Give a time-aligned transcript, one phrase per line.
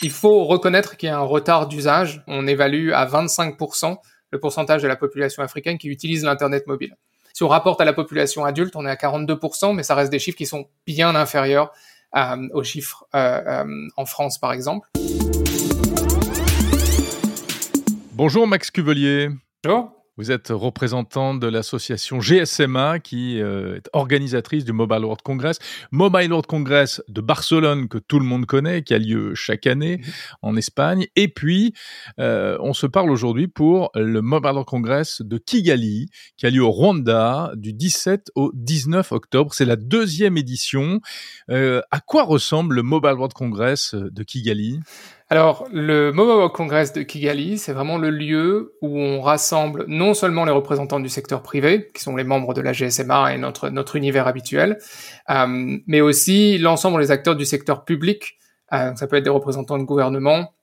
[0.00, 2.22] Il faut reconnaître qu'il y a un retard d'usage.
[2.28, 3.96] On évalue à 25%
[4.30, 6.96] le pourcentage de la population africaine qui utilise l'Internet mobile.
[7.32, 10.20] Si on rapporte à la population adulte, on est à 42%, mais ça reste des
[10.20, 11.72] chiffres qui sont bien inférieurs
[12.16, 14.88] euh, aux chiffres euh, euh, en France, par exemple.
[18.12, 19.30] Bonjour Max Cuvelier.
[19.64, 19.97] Bonjour.
[20.18, 25.60] Vous êtes représentant de l'association GSMA qui euh, est organisatrice du Mobile World Congress.
[25.92, 29.98] Mobile World Congress de Barcelone que tout le monde connaît, qui a lieu chaque année
[29.98, 30.04] mhm.
[30.42, 31.06] en Espagne.
[31.14, 31.72] Et puis,
[32.18, 36.64] euh, on se parle aujourd'hui pour le Mobile World Congress de Kigali qui a lieu
[36.64, 39.54] au Rwanda du 17 au 19 octobre.
[39.54, 41.00] C'est la deuxième édition.
[41.48, 44.80] Euh, à quoi ressemble le Mobile World Congress de Kigali?
[45.30, 50.46] Alors, le Mobile Congress de Kigali, c'est vraiment le lieu où on rassemble non seulement
[50.46, 53.96] les représentants du secteur privé, qui sont les membres de la GSMA et notre, notre
[53.96, 54.78] univers habituel,
[55.28, 58.38] euh, mais aussi l'ensemble des acteurs du secteur public.
[58.72, 60.54] Euh, ça peut être des représentants de gouvernement,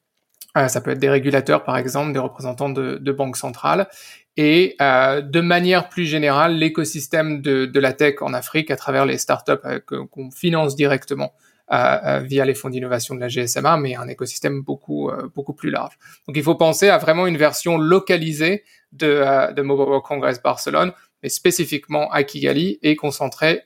[0.57, 3.87] euh, ça peut être des régulateurs, par exemple, des représentants de, de banques centrales,
[4.35, 9.17] et de manière plus générale, l'écosystème de, de, la tech en Afrique à travers les
[9.17, 9.53] startups
[9.85, 11.31] qu'on finance directement
[11.69, 15.97] via les fonds d'innovation de la GSMA, mais un écosystème beaucoup euh, beaucoup plus large.
[16.27, 20.41] Donc il faut penser à vraiment une version localisée de, euh, de Mobile World Congress
[20.41, 20.93] Barcelone,
[21.23, 23.63] mais spécifiquement à Kigali et concentrée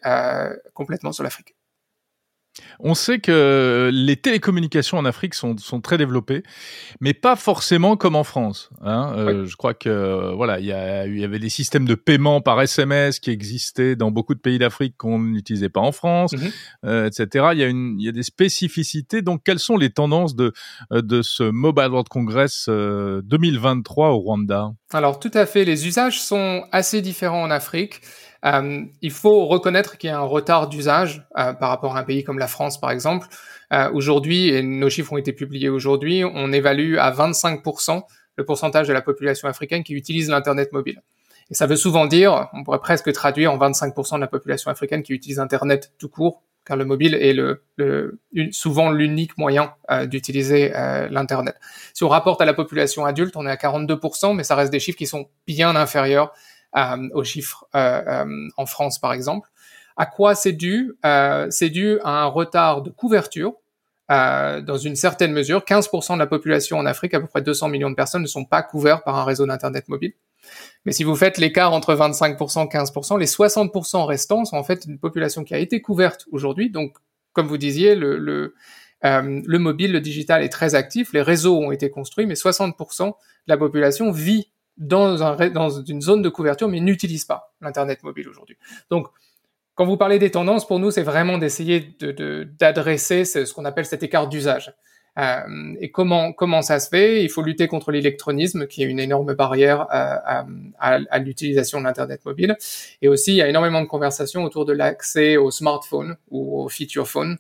[0.74, 1.59] complètement sur l'Afrique.
[2.80, 6.44] On sait que les télécommunications en Afrique sont, sont très développées,
[7.02, 8.70] mais pas forcément comme en France.
[8.82, 9.14] Hein.
[9.18, 10.70] Euh, je crois que voilà, il y,
[11.20, 14.96] y, avait des systèmes de paiement par SMS qui existaient dans beaucoup de pays d'Afrique
[14.98, 16.38] qu'on n'utilisait pas en France, mmh
[16.86, 17.50] euh, etc.
[17.54, 19.22] Il y, a une, il y a des spécificités.
[19.22, 20.54] Donc, quelles sont les tendances de,
[20.92, 24.72] de ce Mobile World Congress 2023 euh, au Rwanda?
[24.94, 25.66] Alors, tout à fait.
[25.66, 28.02] Les usages sont assez différents en Afrique.
[28.46, 32.04] Euh, il faut reconnaître qu'il y a un retard d'usage euh, par rapport à un
[32.04, 33.28] pays comme la France, par exemple.
[33.74, 38.02] Euh, aujourd'hui, et nos chiffres ont été publiés aujourd'hui, on évalue à 25%
[38.38, 41.02] le pourcentage de la population africaine qui utilise l'Internet mobile.
[41.52, 45.04] Et ça veut souvent dire, on pourrait presque traduire en 25% de la population africaine
[45.04, 48.20] qui utilise Internet tout court, car le mobile est le, le
[48.52, 49.74] souvent l'unique moyen
[50.06, 50.72] d'utiliser
[51.10, 51.56] l'Internet.
[51.96, 54.80] Si on rapporte à la population adulte, on est à 42%, mais ça reste des
[54.80, 56.32] chiffres qui sont bien inférieurs
[57.14, 59.50] aux chiffres euh, euh, en France, par exemple.
[59.98, 60.94] À quoi c'est dû
[61.50, 63.56] C'est dû à un retard de couverture
[64.12, 67.70] euh, dans une certaine mesure, 15% de la population en Afrique, à peu près 200
[67.70, 70.14] millions de personnes, ne sont pas couverts par un réseau d'Internet mobile.
[70.86, 74.86] Mais si vous faites l'écart entre 25% et 15%, les 60% restants sont en fait
[74.86, 76.72] une population qui a été couverte aujourd'hui.
[76.72, 76.98] Donc,
[77.34, 78.56] comme vous disiez, le, le,
[79.06, 83.10] euh, le mobile, le digital est très actif, les réseaux ont été construits, mais 60%
[83.10, 83.14] de
[83.46, 88.28] la population vit dans, un, dans une zone de couverture, mais n'utilise pas l'Internet mobile
[88.28, 88.58] aujourd'hui.
[88.90, 89.08] Donc,
[89.76, 91.96] quand vous parlez des tendances, pour nous, c'est vraiment d'essayer
[92.60, 94.74] d'adresser de, ce, qu'on appelle cet écart d'usage.
[95.18, 97.24] Euh, et comment comment ça se fait?
[97.24, 100.46] Il faut lutter contre l'électronisme, qui est une énorme barrière euh, à,
[100.80, 102.58] à, l'utilisation de l'internet mobile.
[103.02, 106.70] Et aussi, il y a énormément de conversations autour de l'accès au smartphone ou au
[106.70, 107.38] feature phone,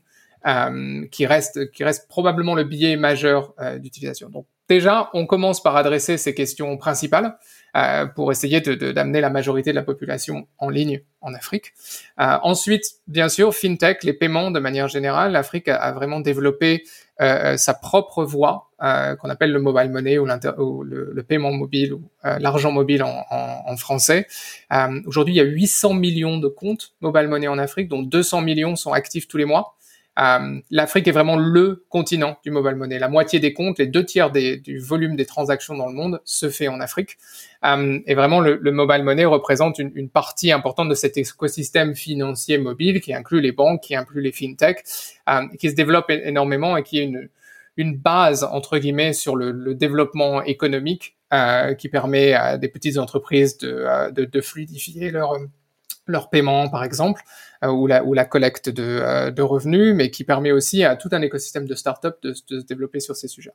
[0.48, 4.30] euh, qui reste qui reste probablement le biais majeur euh, d'utilisation.
[4.30, 7.38] Donc déjà, on commence par adresser ces questions principales
[7.76, 11.74] euh, pour essayer d'amener de, la majorité de la population en ligne en Afrique.
[12.20, 16.84] Euh, ensuite, bien sûr, fintech, les paiements de manière générale, l'Afrique a, a, vraiment développé
[17.22, 20.26] euh, sa propre voie qu'on appelle le mobile money ou,
[20.58, 24.26] ou le, le, paiement mobile ou l'argent mobile en, en, en français.
[25.06, 28.78] Aujourd'hui, il y a 800 millions de comptes mobile money en Afrique, dont 200 millions
[28.78, 29.76] sont actifs tous les mois.
[30.20, 33.00] Euh, L'Afrique est vraiment le continent du mobile money.
[33.00, 36.50] La moitié des comptes, les deux tiers du volume des transactions dans le monde se
[36.50, 37.18] fait en Afrique.
[37.64, 42.58] Euh, et vraiment, le, le, mobile money représente une, partie importante de cet écosystème financier
[42.58, 44.84] mobile qui inclut les banques, qui inclut les fintechs,
[45.30, 47.12] euh, qui se développe énormément et qui est
[47.78, 51.16] une, base entre guillemets sur le, développement économique
[51.78, 55.38] qui permet à des petites entreprises de, fluidifier leur
[56.10, 57.22] leur paiement par exemple,
[57.68, 61.10] ou, la, ou la collecte de, euh, de, revenus, mais qui permet aussi à tout
[61.12, 63.52] un écosystème de start-up de, de, se développer sur ces sujets.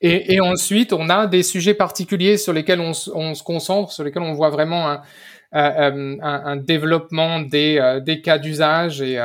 [0.00, 4.04] Et, et, ensuite, on a des sujets particuliers sur lesquels on, on se concentre, sur
[4.04, 9.02] lesquels on voit vraiment un, euh, euh, un, un, développement des, euh, des cas d'usage
[9.02, 9.20] et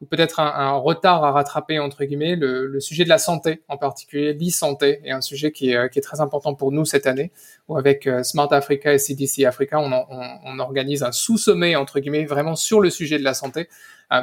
[0.00, 2.36] ou peut-être un, un, retard à rattraper entre guillemets.
[2.36, 5.98] Le, le sujet de la santé en particulier, l'e-santé est un sujet qui est, qui
[5.98, 7.32] est très important pour nous cette année.
[7.68, 12.26] Où avec Smart Africa et CDC Africa, on, on, on organise un sous-sommet entre guillemets
[12.26, 13.68] vraiment sur le sujet de la santé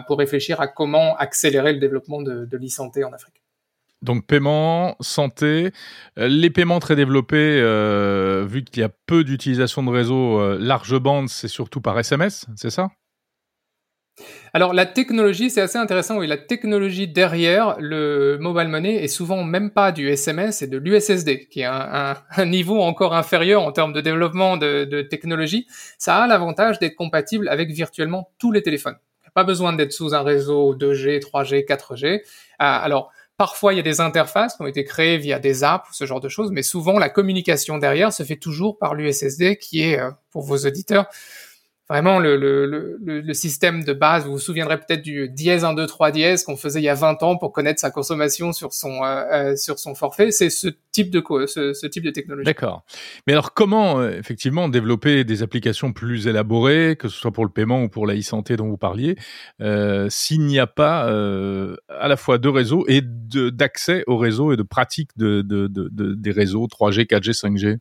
[0.05, 3.41] pour réfléchir à comment accélérer le développement de, de l'e-santé en Afrique.
[4.03, 5.71] Donc paiement, santé,
[6.19, 10.57] euh, les paiements très développés, euh, vu qu'il y a peu d'utilisation de réseau euh,
[10.59, 12.89] large bande, c'est surtout par SMS, c'est ça?
[14.53, 16.17] Alors la technologie, c'est assez intéressant.
[16.17, 20.77] Oui, la technologie derrière le mobile money est souvent même pas du SMS, c'est de
[20.77, 22.15] l'USSD, qui est un,
[22.45, 25.67] niveau encore inférieur en termes de développement de, technologie.
[25.97, 28.97] Ça a l'avantage d'être compatible avec virtuellement tous les téléphones.
[29.33, 32.21] Pas besoin d'être sous un réseau 2G, 3G, 4G.
[32.57, 35.93] alors Parfois, il y a des interfaces qui ont été créées via des apps ou
[35.93, 39.83] ce genre de choses, mais souvent la communication derrière se fait toujours par l'USSD, qui
[39.83, 41.05] est, euh, pour vos auditeurs,
[41.89, 44.25] vraiment le, le, le, le, système de base.
[44.25, 46.95] Vous vous souviendrez peut-être du dièse 1, 2, 3 dièse qu'on faisait il y a
[46.95, 50.31] 20 ans pour connaître sa consommation sur son, euh, euh, sur son forfait.
[50.31, 52.45] C'est ce type de, ce, type de technologie.
[52.45, 52.83] D'accord.
[53.27, 57.51] Mais alors, comment, euh, effectivement, développer des applications plus élaborées, que ce soit pour le
[57.51, 59.15] paiement ou pour la e-santé dont vous parliez,
[59.61, 64.51] euh, s'il n'y a pas euh, à la fois de réseau et d'accès au réseau
[64.51, 67.77] et de pratique de, de, de des réseaux 3G, 4G, 5G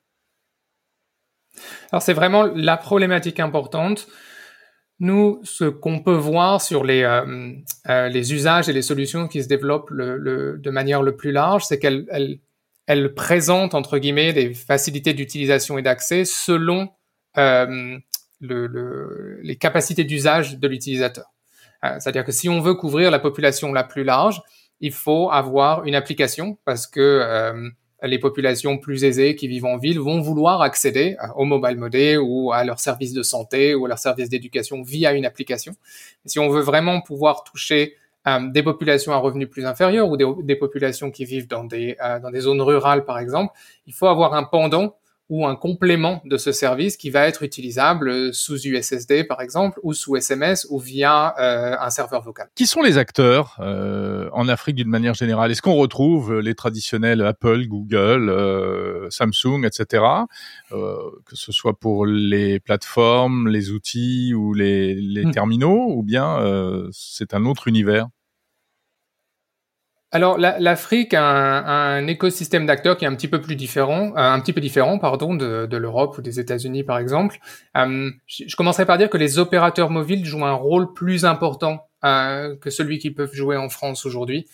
[1.92, 4.06] alors c'est vraiment la problématique importante.
[4.98, 7.52] Nous, ce qu'on peut voir sur les, euh,
[7.88, 12.06] euh, usages et les solutions qui se développent de manière le plus large, c'est qu'elles
[12.86, 16.88] elles, présentent, entre guillemets, des facilités d'utilisation et d'accès selon
[17.36, 17.98] euh,
[18.40, 21.26] le, les capacités d'usage de l'utilisateur.
[21.82, 24.40] C'est-à-dire que si on veut couvrir la population la plus large,
[24.80, 27.70] il faut avoir une application parce que
[28.02, 32.52] les populations plus aisées qui vivent en ville vont vouloir accéder au mobile money ou
[32.52, 35.72] à leurs services de santé ou à leurs services d'éducation via une application.
[36.26, 37.96] si on veut vraiment pouvoir toucher
[38.26, 42.18] euh, des populations à revenus plus inférieurs ou des, populations qui vivent dans des, euh,
[42.18, 43.54] dans des zones rurales, par exemple,
[43.86, 44.96] il faut avoir un pendant
[45.28, 49.92] ou un complément de ce service qui va être utilisable sous USSD par exemple ou
[49.92, 52.48] sous SMS ou via euh, un serveur vocal.
[52.54, 55.50] Qui sont les acteurs euh, en Afrique d'une manière générale?
[55.50, 60.04] Est-ce qu'on retrouve les traditionnels Apple, Google, euh, Samsung, etc.
[60.72, 65.30] Euh, que ce soit pour les plateformes, les outils ou les, les hmm.
[65.30, 68.06] terminaux, ou bien euh, c'est un autre univers?
[70.12, 74.40] Alors l'Afrique a un, écosystème d'acteurs qui est un petit peu plus différent, euh, un
[74.40, 77.38] petit peu différent, pardon, de, l'Europe ou des États-Unis par exemple.
[77.76, 82.56] Euh, je, commencerai par dire que les opérateurs mobiles jouent un rôle plus important euh,
[82.56, 84.46] que celui qu'ils peuvent jouer en France aujourd'hui.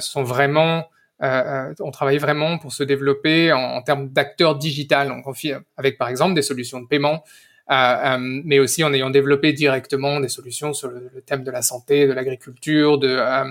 [0.00, 0.84] sont vraiment
[1.22, 5.14] on travaille vraiment pour se développer en, termes d'acteurs digital,
[5.76, 7.22] avec par exemple des solutions de paiement,
[7.68, 12.06] mais aussi en ayant développé directement des solutions sur le, le thème de la santé,
[12.06, 13.44] de l'agriculture, de euh,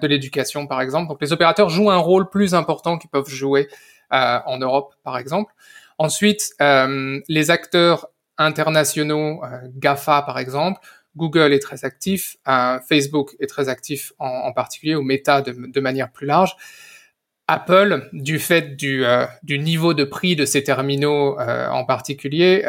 [0.00, 1.08] de l'éducation, par exemple.
[1.08, 3.68] Donc les opérateurs jouent un rôle plus important qu'ils peuvent jouer
[4.12, 5.54] euh, en Europe, par exemple.
[5.98, 8.08] Ensuite, euh, les acteurs
[8.38, 9.42] internationaux,
[9.76, 10.80] GAFA, par exemple,
[11.16, 12.36] Google est très actif,
[12.88, 16.56] Facebook est très actif en, particulier, ou Meta de, manière plus large.
[17.46, 19.04] Apple, du fait du,
[19.42, 22.64] du, niveau de prix de ces terminaux en particulier,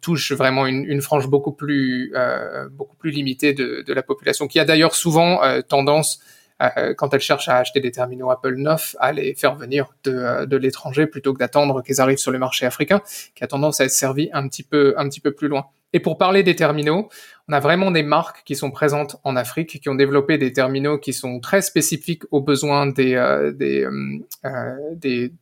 [0.00, 2.14] touche vraiment une, une, frange beaucoup plus,
[2.70, 6.33] beaucoup plus limitée de, de, la population, qui a d'ailleurs souvent tendance euh,
[6.96, 10.46] quand elles cherchent à acheter des terminaux Apple neufs, à les faire venir de, euh,
[10.46, 13.02] de l'étranger plutôt que d'attendre qu'ils arrivent sur le marché africain,
[13.34, 15.66] qui a tendance à être servi un petit peu, un petit peu plus loin.
[15.92, 17.08] Et pour parler des terminaux,
[17.48, 20.98] on a vraiment des marques qui sont présentes en Afrique, qui ont développé des terminaux
[20.98, 23.86] qui sont très spécifiques aux besoins des, euh, des,
[24.96, 25.32] des,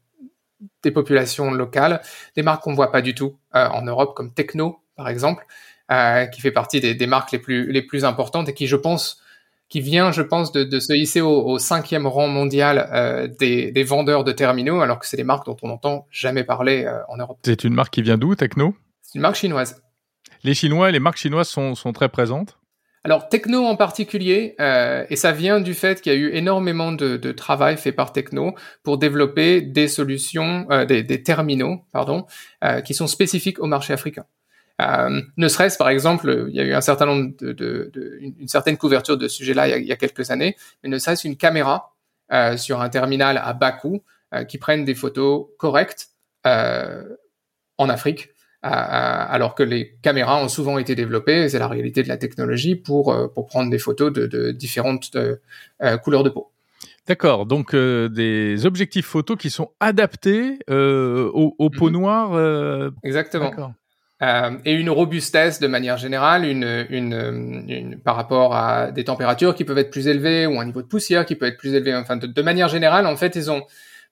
[0.82, 2.02] des, populations locales,
[2.36, 5.46] des marques qu'on voit pas du tout en Europe, comme Techno, par exemple,
[6.32, 9.22] qui fait partie des, des, marques les plus, les plus importantes et qui, je pense,
[9.72, 13.84] qui vient, je pense, de, de se hisser au, cinquième rang mondial euh, des, des,
[13.84, 17.16] vendeurs de terminaux, alors que c'est des marques dont on n'entend jamais parler euh, en
[17.16, 17.38] Europe.
[17.42, 18.76] C'est une marque qui vient d'où, Techno?
[19.00, 19.82] C'est une marque chinoise.
[20.44, 22.58] Les Chinois et les marques chinoises sont, sont très présentes?
[23.02, 26.92] Alors Techno en particulier, euh, et ça vient du fait qu'il y a eu énormément
[26.92, 32.26] de, de, travail fait par Techno pour développer des solutions, des, des, terminaux, pardon,
[32.84, 34.26] qui sont spécifiques au marché africain.
[34.80, 38.18] Euh, ne serait-ce, par exemple, il y a eu un certain nombre de, de, de
[38.20, 41.26] une, certaine couverture de ce sujet-là il, il, y a quelques années, mais ne serait-ce
[41.26, 41.94] une caméra
[42.32, 44.02] euh, sur un terminal à bas coût
[44.34, 46.08] euh, qui prenne des photos correctes
[46.44, 48.30] en Afrique,
[48.62, 53.16] alors que les caméras ont souvent été développées, c'est la réalité de la technologie, pour,
[53.32, 55.16] pour prendre des photos de, de différentes
[56.02, 56.52] couleurs de peau.
[57.08, 61.92] D'accord, donc euh, des objectifs photos qui sont adaptés euh, aux, aux peaux mhm.
[61.92, 62.34] noires.
[62.34, 62.90] Euh...
[63.02, 63.74] Exactement.
[64.22, 69.54] Euh, et une robustesse de manière générale, une, une, une, par rapport à des températures
[69.54, 71.94] qui peuvent être plus élevées ou un niveau de poussière qui peut être plus élevé.
[71.94, 73.64] Enfin, de, de manière générale, en fait, ils ont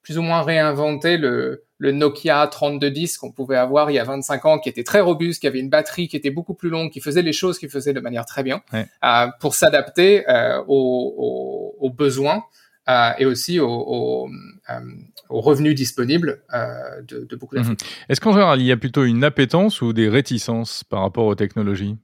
[0.03, 4.45] plus ou moins réinventé le, le Nokia 3210 qu'on pouvait avoir il y a 25
[4.45, 7.01] ans, qui était très robuste, qui avait une batterie qui était beaucoup plus longue, qui
[7.01, 11.87] faisait les choses qu'il faisait de manière très bien, euh, pour s'adapter euh, aux, aux,
[11.87, 12.45] aux, besoins
[12.91, 14.29] euh, et aussi aux,
[14.69, 14.81] euh,
[15.29, 17.85] revenus disponibles euh, de, de, beaucoup d'Africains.
[17.85, 18.05] Mhm.
[18.09, 21.37] Est-ce qu'en général, il y a plutôt une appétence ou des réticences par rapport aux
[21.37, 21.97] technologies?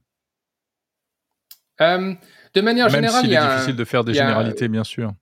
[1.81, 5.13] De manière Même générale, il est un- difficile de faire des généralités, bien sûr.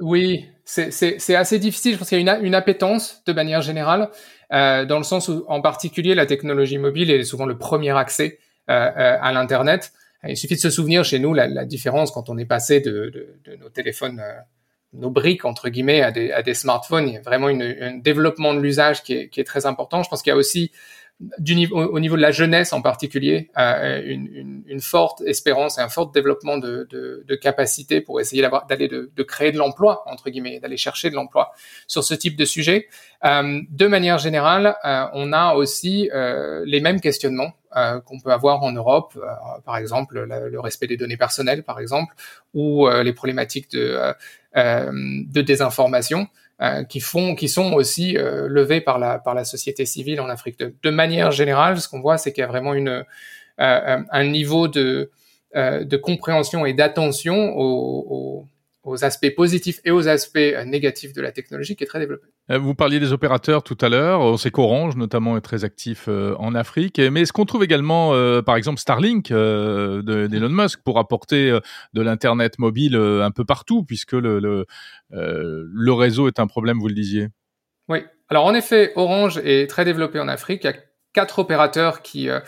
[0.00, 1.94] Oui, c'est- assez difficile.
[1.94, 4.10] Je pense qu'il y a une, une appétence de manière générale,
[4.50, 9.32] dans le sens où, en particulier, la technologie mobile est souvent le premier accès à
[9.32, 9.92] l'internet.
[10.26, 13.10] Il suffit de se souvenir chez nous la, la différence quand on est passé de,
[13.10, 14.22] de, de nos téléphones,
[14.92, 17.08] nos briques entre guillemets, à des, à des smartphones.
[17.08, 20.02] Il y a vraiment une, un développement de l'usage qui est, qui est très important.
[20.02, 20.72] Je pense qu'il y a aussi
[21.40, 25.20] du niveau, au au niveau de la jeunesse en particulier, euh, une, une, une forte
[25.22, 29.50] espérance et un fort développement de, de, de capacités pour essayer d'aller de, de créer
[29.50, 31.50] de l'emploi entre guillemets, d'aller chercher de l'emploi
[31.88, 32.86] sur ce type de sujet.
[33.24, 36.08] Euh, de manière générale, euh, on a aussi
[36.64, 39.26] les mêmes questionnements euh, qu'on peut avoir en Europe, euh,
[39.64, 42.14] par exemple le respect des données personnelles, par exemple,
[42.54, 44.12] ou euh, les problématiques de, euh,
[44.56, 46.28] euh, de désinformation
[46.88, 50.58] qui font, qui sont aussi levées par la par la société civile en Afrique.
[50.58, 53.04] De, manière générale, ce qu'on voit, c'est qu'il y a vraiment une
[53.58, 55.08] un niveau de
[55.54, 58.46] de compréhension et d'attention aux, aux,
[58.88, 62.26] aux aspects positifs et aux aspects euh, négatifs de la technologie qui est très développé.
[62.50, 64.20] Euh, Vous parliez des opérateurs tout à l'heure.
[64.20, 66.98] On sait qu'Orange, notamment, est très actif euh, en Afrique.
[66.98, 71.50] Mais est-ce qu'on trouve également, euh, par exemple, Starlink euh, de- d'Elon Musk pour apporter
[71.50, 71.60] euh,
[71.94, 74.66] de l'Internet mobile euh, un peu partout, puisque le, le,
[75.12, 77.28] euh, le réseau est un problème, vous le disiez?
[77.88, 78.00] Oui.
[78.28, 80.64] Alors en effet, Orange est très développé en Afrique.
[80.64, 80.76] Il y a
[81.14, 82.40] quatre opérateurs qui euh,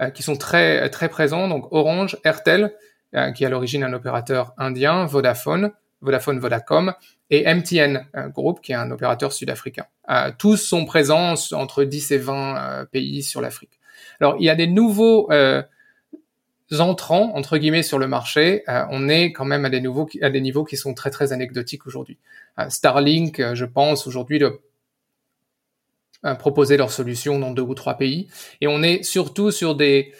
[0.00, 1.48] euh, qui sont très très présents.
[1.48, 2.74] Donc Orange, Airtel,
[3.14, 6.94] euh, qui est à l'origine un opérateur indien, Vodafone, Vodafone Vodacom
[7.30, 9.86] et MTN euh, Group, qui est un opérateur sud-africain.
[10.10, 13.78] Euh, tous sont présents entre 10 et 20 euh, pays sur l'Afrique.
[14.20, 15.62] Alors il y a des nouveaux euh,
[16.78, 18.62] entrants entre guillemets sur le marché.
[18.66, 19.80] On est quand même à des
[20.40, 22.18] niveaux qui sont très très anecdotiques aujourd'hui.
[22.68, 24.40] Starlink, je pense aujourd'hui
[26.24, 28.26] euh, proposer leur solution dans deux ou trois pays.
[28.62, 30.14] Et on est surtout sur des,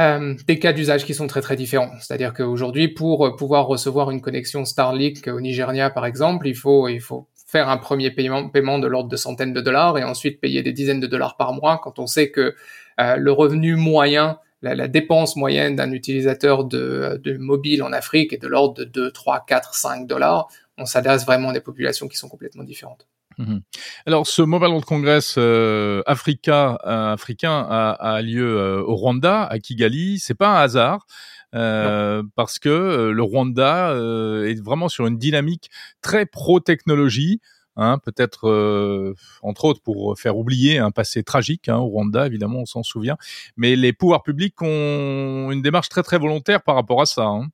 [0.00, 1.90] euh, des cas d'usage qui sont très très différents.
[2.00, 6.88] C'est-à-dire qu'aujourd'hui, pour euh, pouvoir recevoir une connexion Starlink au Nigeria, par exemple, il faut,
[6.88, 10.40] il faut faire un premier paiement, paiement de l'ordre de centaines de dollars et ensuite
[10.40, 12.54] payer des dizaines de dollars par mois quand on sait que
[13.00, 18.32] euh, le revenu moyen, la, la dépense moyenne d'un utilisateur de, de mobile en Afrique
[18.32, 20.48] est de l'ordre de 2, 3, 4, 5 dollars.
[20.78, 23.06] On s'adresse vraiment à des populations qui sont complètement différentes.
[23.40, 23.62] Mhm.
[24.06, 29.44] Alors, ce Mobile World Congress euh, Africa, euh, africain a, a lieu euh, au Rwanda,
[29.44, 30.18] à Kigali.
[30.18, 31.06] C'est pas un hasard.
[31.54, 35.68] Euh, parce que euh, le Rwanda euh, est vraiment sur une dynamique
[36.00, 37.40] très pro-technologie,
[37.74, 42.60] hein, peut-être euh, entre autres pour faire oublier un passé tragique hein, au Rwanda, évidemment,
[42.60, 43.16] on s'en souvient.
[43.56, 47.24] Mais les pouvoirs publics ont une démarche très très volontaire par rapport à ça.
[47.24, 47.48] Hein.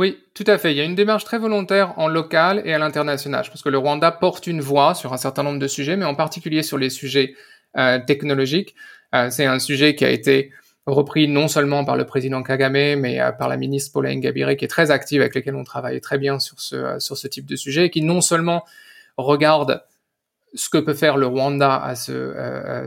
[0.00, 0.72] Oui, tout à fait.
[0.72, 3.44] Il y a une démarche très volontaire en local et à l'international.
[3.44, 6.06] Je pense que le Rwanda porte une voix sur un certain nombre de sujets, mais
[6.06, 7.34] en particulier sur les sujets
[7.76, 8.74] euh, technologiques.
[9.14, 10.52] Euh, c'est un sujet qui a été
[10.86, 14.64] repris non seulement par le président Kagame, mais euh, par la ministre Paula Ngabire, qui
[14.64, 17.56] est très active, avec laquelle on travaille très bien sur ce, sur ce type de
[17.56, 18.64] sujet, et qui non seulement
[19.18, 19.84] regarde
[20.54, 21.92] ce que peut faire le Rwanda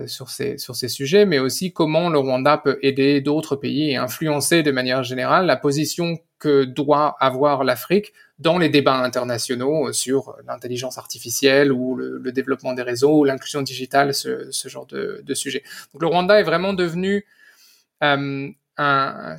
[0.08, 3.98] sur, ces, sur ces sujets, mais aussi comment le Rwanda peut aider d'autres pays et
[3.98, 6.18] influencer de manière générale la position
[6.48, 13.20] doit avoir l'Afrique dans les débats internationaux sur l'intelligence artificielle ou le, développement des réseaux
[13.20, 15.64] ou l'inclusion digitale, ce, genre de, sujet.
[15.94, 17.26] Donc le Rwanda est vraiment devenu
[18.04, 19.38] euh, un,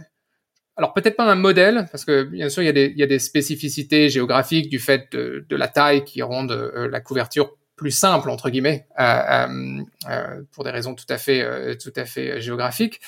[0.76, 4.68] alors peut-être pas un modèle, parce que bien sûr il y a des, spécificités géographiques
[4.68, 9.82] du fait de, la taille qui rendent euh, la couverture plus simple entre guillemets euh,
[10.08, 13.00] euh, pour des raisons tout à fait euh, tout à fait géographiques,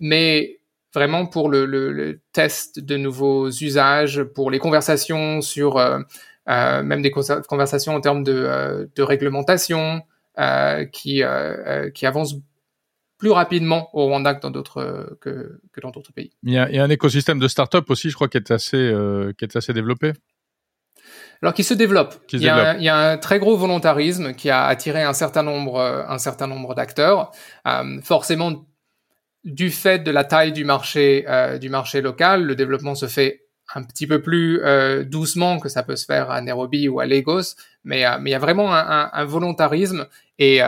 [0.00, 0.58] mais
[0.96, 5.76] vraiment pour le, le, le, test de nouveaux usages, pour les conversations sur
[6.46, 10.02] même des conversations en termes de, de réglementation
[10.92, 11.22] qui
[11.94, 12.36] qui avancent
[13.18, 16.30] plus rapidement au Rwanda que dans d'autres que, que, dans d'autres pays.
[16.42, 18.50] Il y, a, il y, a, un écosystème de start-up aussi, je crois, qui est
[18.50, 20.12] assez euh, qui est assez développé.
[21.42, 22.26] Alors qui se développe.
[22.26, 22.76] Qui se il, y a développe.
[22.76, 26.18] Un, il, y a un, très gros volontarisme qui a attiré un certain nombre un
[26.18, 27.30] certain nombre d'acteurs.
[27.66, 28.66] Euh, forcément,
[29.46, 33.46] du fait de la taille du marché euh, du marché local, le développement se fait
[33.74, 37.06] un petit peu plus euh, doucement que ça peut se faire à Nairobi ou à
[37.06, 40.06] Lagos, mais mais il y a vraiment un, un, un volontarisme
[40.38, 40.60] et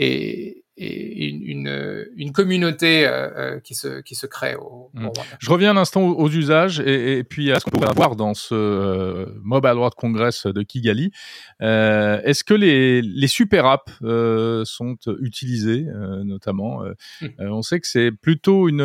[0.00, 5.22] et et une, une, une communauté euh, qui, se, qui se crée au, au Rwanda.
[5.40, 8.34] Je reviens un instant aux, usages et, et, puis à ce qu'on peut avoir dans
[8.34, 11.10] ce euh, Mobile World Congress de Kigali.
[11.62, 15.86] Euh, Est-ce que les, les super apps euh, sont utilisées,
[16.24, 16.82] notamment
[17.20, 17.26] mmh.
[17.40, 18.82] On sait que c'est plutôt une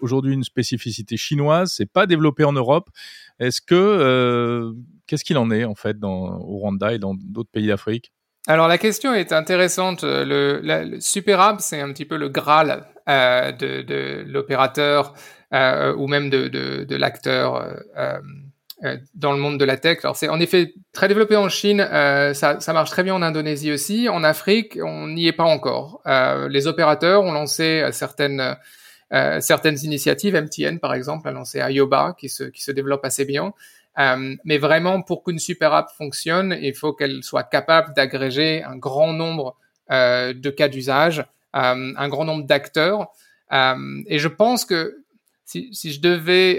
[0.00, 2.88] aujourd'hui une spécificité chinoise, c'est pas développé en Europe.
[3.38, 4.74] Est-ce que
[5.06, 8.12] qu'est-ce qu'il en est en fait dans, au Rwanda et dans d'autres pays d'Afrique?
[8.46, 10.02] Alors la question est intéressante.
[10.02, 15.14] Le, la, le c'est un petit peu le Graal euh, de, de l'opérateur
[15.52, 17.66] ou même de, de, de l'acteur
[19.14, 19.98] dans le monde de la tech.
[20.02, 23.70] Alors c'est en effet très développé en Chine, ça, ça, marche très bien en Indonésie
[23.70, 24.08] aussi.
[24.08, 26.02] En Afrique, on n'y est pas encore.
[26.48, 28.56] les opérateurs ont lancé certaines
[29.40, 30.34] certaines initiatives.
[30.34, 33.52] MTN par exemple a lancé Ayoba qui se qui se développe assez bien.
[33.98, 38.76] Euh, mais vraiment, pour qu'une super app fonctionne, il faut qu'elle soit capable d'agréger un
[38.76, 39.56] grand nombre
[39.90, 41.20] euh, de cas d'usage,
[41.56, 43.08] euh, un grand nombre d'acteurs.
[43.50, 44.96] et je pense que
[45.44, 46.58] si, je devais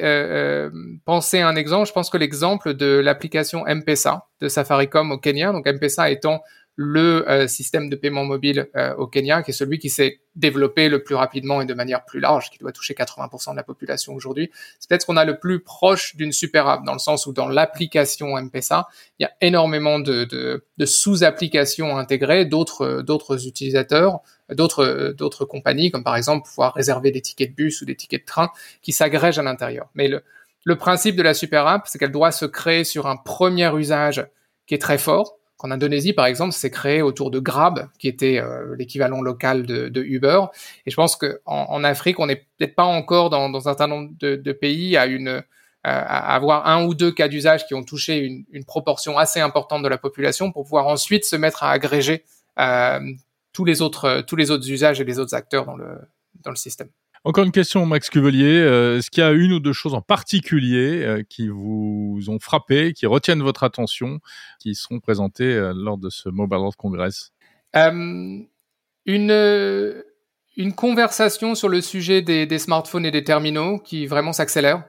[1.06, 5.52] penser à un exemple, je pense que l'exemple de l'application M-Pesa de Safaricom au Kenya,
[5.52, 6.44] donc M-Pesa étant
[6.76, 10.90] le euh, système de paiement mobile euh, au Kenya, qui est celui qui s'est développé
[10.90, 14.14] le plus rapidement et de manière plus large, qui doit toucher 80% de la population
[14.16, 14.50] aujourd'hui.
[14.80, 17.48] C'est peut-être qu'on a le plus proche d'une super app, dans le sens où dans
[17.48, 18.88] l'application M-Pesa,
[19.20, 25.92] il y a énormément de, de, de sous-applications intégrées, d'autres d'autres utilisateurs, d'autres d'autres compagnies,
[25.92, 28.50] comme par exemple pouvoir réserver des tickets de bus ou des tickets de train,
[28.82, 29.90] qui s'agrègent à l'intérieur.
[29.94, 30.24] Mais le,
[30.66, 34.26] le principe de la super app, c'est qu'elle doit se créer sur un premier usage
[34.66, 38.38] qui est très fort, en Indonésie, par exemple, c'est créé autour de Grab, qui était
[38.40, 40.42] euh, l'équivalent local de, Uber.
[40.86, 44.12] Et je pense qu'en en, Afrique, on n'est peut-être pas encore dans, un certain nombre
[44.20, 45.44] de, pays à une
[45.86, 49.90] à avoir un ou deux cas d'usage qui ont touché une, proportion assez importante de
[49.90, 52.24] la population pour pouvoir ensuite se mettre à agréger
[52.58, 53.02] euh,
[53.52, 55.98] tous les autres tous les autres usages et les autres acteurs dans le
[56.42, 56.88] dans le système.
[57.26, 58.60] Encore une question, Max Cuvelier.
[58.60, 62.38] Euh, est-ce qu'il y a une ou deux choses en particulier euh, qui vous ont
[62.38, 64.20] frappé, qui retiennent votre attention,
[64.60, 67.32] qui seront présentées euh, lors de ce Mobile World Congress?
[69.06, 70.04] Une,
[70.58, 74.84] une conversation sur le sujet des, des smartphones et des terminaux qui vraiment s'accélère.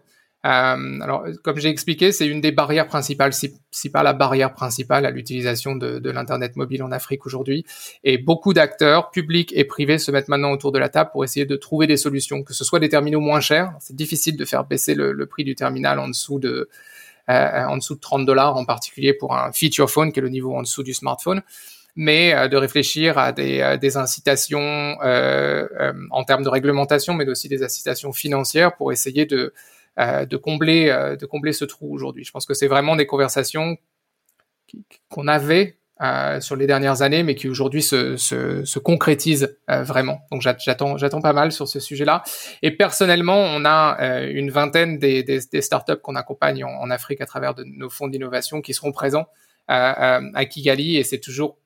[0.44, 5.06] Euh, alors, comme j'ai expliqué, c'est une des barrières principales, si, pas la barrière principale
[5.06, 7.64] à l'utilisation de, l'internet mobile en Afrique aujourd'hui.
[8.04, 11.46] Et beaucoup d'acteurs, publics et privés, se mettent maintenant autour de la table pour essayer
[11.46, 13.72] de trouver des solutions, que ce soit des terminaux moins chers.
[13.80, 16.68] C'est difficile de faire baisser le, prix du terminal en dessous de
[17.30, 20.28] euh, en dessous de 30 dollars, en particulier pour un feature phone, qui est le
[20.28, 21.42] niveau en dessous du smartphone
[21.96, 28.12] mais euh, de réfléchir à des, incitations en termes de réglementation, mais aussi des incitations
[28.12, 29.54] financières pour essayer de,
[29.96, 32.24] de combler euh, de combler ce trou aujourd'hui.
[32.24, 33.76] Je pense que c'est vraiment des conversations
[35.08, 40.20] qu'on avait euh, sur les dernières années, mais qui aujourd'hui se, se, se concrétisent vraiment.
[40.32, 42.24] Donc j'attends j'attends pas mal sur ce sujet-là.
[42.62, 47.26] Et personnellement, on a une vingtaine des, des, des startups qu'on accompagne en, Afrique à
[47.26, 49.26] travers de nos fonds d'innovation qui seront présents
[49.68, 51.56] à Kigali, et c'est toujours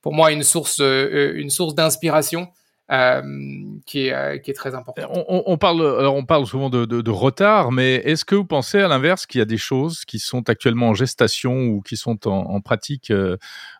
[0.00, 5.02] pour moi une source une source d'inspiration euh, qui, est, euh, qui est très important.
[5.10, 8.46] On, on, parle, alors on parle souvent de, de, de retard, mais est-ce que vous
[8.46, 11.96] pensez à l'inverse qu'il y a des choses qui sont actuellement en gestation ou qui
[11.96, 13.36] sont en, en pratique euh,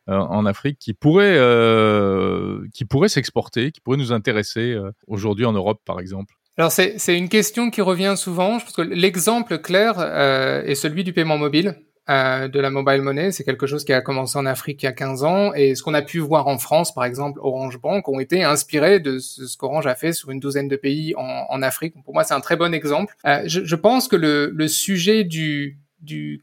[0.07, 5.81] en Afrique qui pourraient, euh, qui pourraient s'exporter, qui pourraient nous intéresser aujourd'hui en Europe,
[5.85, 6.35] par exemple?
[6.59, 8.59] Alors c'est une question qui revient souvent.
[8.59, 11.81] Je pense que l'exemple clair euh, est celui du paiement mobile.
[12.11, 13.33] Euh, de la mobile money.
[13.33, 15.83] C'est quelque chose qui a commencé en Afrique il y a 15 ans et ce
[15.83, 19.55] qu'on a pu voir en France, par exemple, Orange Bank, ont été inspirés de ce
[19.59, 21.92] qu'Orange a fait sur une douzaine de pays en, Afrique.
[22.05, 23.14] Pour moi, c'est un très bon exemple.
[23.27, 25.77] Euh, je, pense que le, sujet du,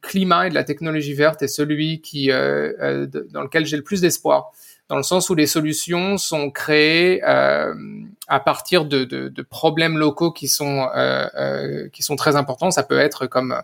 [0.04, 3.84] climat et de la technologie verte est celui qui, euh, euh dans lequel j'ai le
[3.84, 4.52] plus d'espoir
[4.88, 7.74] dans le sens où les solutions sont créées euh,
[8.28, 12.70] à partir de, de, de, problèmes locaux qui sont euh, qui sont très importants.
[12.70, 13.56] Ça peut être comme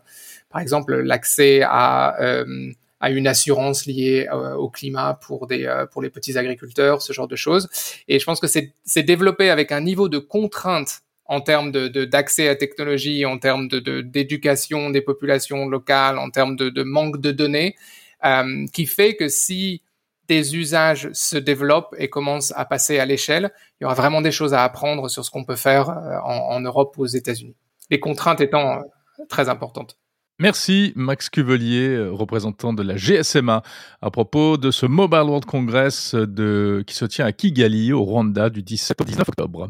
[0.52, 5.86] par exemple l'accès à, euh, à une assurance liée euh, au climat pour des euh,
[5.86, 7.70] pour les petits agriculteurs, ce genre de choses.
[8.08, 12.50] Et je pense que c'est développé avec un niveau de contrainte en termes de d'accès
[12.50, 17.32] à technologie, en termes de d'éducation des populations locales, en termes de, de manque de
[17.32, 17.76] données,
[18.74, 19.82] qui fait que si
[20.28, 24.32] des usages se développent et commencent à passer à l'échelle, il y aura vraiment des
[24.32, 27.56] choses à apprendre sur ce qu'on peut faire en, en Europe ou aux États-Unis.
[27.90, 28.82] Les contraintes étant
[29.30, 29.98] très importantes.
[30.42, 33.62] Merci Max Cuvelier, représentant de la GSMA,
[34.02, 38.50] à propos de ce Mobile World Congress de, qui se tient à Kigali, au Rwanda,
[38.50, 39.70] du 17 au 19 octobre.